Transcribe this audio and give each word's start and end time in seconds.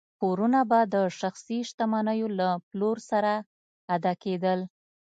پورونه 0.19 0.59
به 0.69 0.79
د 0.93 0.95
شخصي 1.19 1.59
شتمنیو 1.69 2.27
له 2.39 2.49
پلور 2.67 2.97
سره 3.09 3.33
ادا 3.95 4.13
کېدل. 4.23 4.59